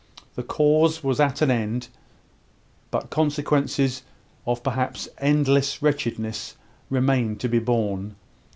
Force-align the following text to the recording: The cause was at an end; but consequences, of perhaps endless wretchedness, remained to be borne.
The 0.33 0.41
cause 0.41 1.03
was 1.03 1.19
at 1.19 1.43
an 1.43 1.51
end; 1.51 1.89
but 2.89 3.11
consequences, 3.11 4.01
of 4.47 4.63
perhaps 4.63 5.07
endless 5.19 5.79
wretchedness, 5.83 6.55
remained 6.89 7.39
to 7.41 7.47
be 7.47 7.59
borne. 7.59 8.15